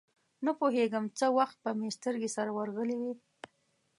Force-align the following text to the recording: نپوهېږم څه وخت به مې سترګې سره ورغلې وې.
نپوهېږم 0.45 1.05
څه 1.17 1.25
وخت 1.37 1.57
به 1.63 1.71
مې 1.79 1.89
سترګې 1.97 2.29
سره 2.35 2.51
ورغلې 2.57 2.97
وې. 3.01 3.13